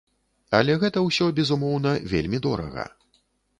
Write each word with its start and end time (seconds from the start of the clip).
Але 0.59 0.77
гэта 0.83 1.03
ўсё, 1.09 1.27
безумоўна, 1.41 1.93
вельмі 2.17 2.43
дорага. 2.49 2.91